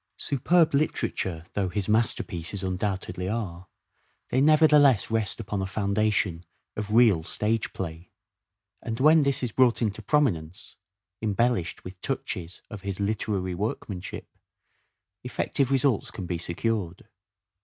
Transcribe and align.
Superb 0.17 0.73
literature 0.73 1.45
though 1.53 1.69
his 1.69 1.87
masterpieces 1.87 2.63
undoubtedly 2.63 3.29
are, 3.29 3.67
they 4.29 4.41
nevertheless 4.41 5.11
rest 5.11 5.39
upon 5.39 5.61
a 5.61 5.67
foundation 5.67 6.43
of 6.75 6.89
real 6.95 7.23
stage 7.23 7.71
play. 7.71 8.09
And 8.81 8.99
when 8.99 9.21
this 9.21 9.43
is 9.43 9.51
brought 9.51 9.79
into 9.79 10.01
prominence, 10.01 10.75
embellished 11.21 11.83
with 11.83 12.01
touches 12.01 12.63
of 12.67 12.81
his 12.81 12.99
literary 12.99 13.53
workmanship, 13.53 14.27
effective 15.23 15.69
results 15.69 16.09
can 16.09 16.25
be 16.25 16.39
secured. 16.39 17.07